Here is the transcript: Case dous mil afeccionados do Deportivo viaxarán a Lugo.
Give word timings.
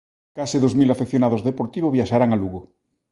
Case 0.37 0.57
dous 0.63 0.77
mil 0.79 0.89
afeccionados 0.91 1.41
do 1.41 1.49
Deportivo 1.49 1.93
viaxarán 1.97 2.31
a 2.31 2.37
Lugo. 2.41 2.61